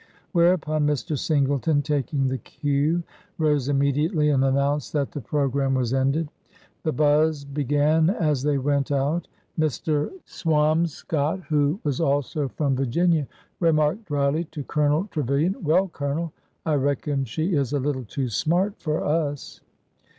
[0.31, 1.15] Whereupon, Mr.
[1.15, 3.03] Singleton, taking the cue,
[3.37, 6.27] rose immediately and announced that the pro gram was ended.
[6.81, 9.27] The buzz began as they went out.
[9.59, 10.09] Mr.
[10.25, 13.27] Swamscott, who was also from Virginia,
[13.59, 16.33] remarked dryly to Colonel Tre vilian: Well, Colonel,
[16.65, 19.61] I reckon she is a little too smart for us!"